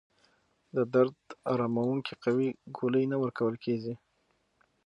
د 0.75 0.77
درد 0.93 1.19
اراموونکې 1.51 2.13
قوي 2.23 2.49
ګولۍ 2.77 3.03
نه 3.11 3.17
ورکول 3.23 3.55
کېږي. 3.65 3.93